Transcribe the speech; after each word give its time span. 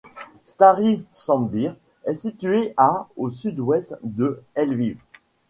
Stary 0.45 1.05
Sambir 1.11 1.75
est 2.05 2.15
située 2.15 2.73
à 2.75 3.07
au 3.17 3.29
sud-ouest 3.29 3.95
de 4.01 4.41
Lviv. 4.57 4.97